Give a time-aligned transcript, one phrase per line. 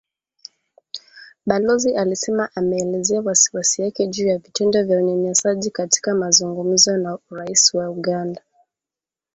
[1.45, 7.89] Balozi alisema ameelezea wasiwasi wake juu ya vitendo vya unyanyasaji, katika mazungumzo na Raisi wa
[7.89, 8.41] Uganda.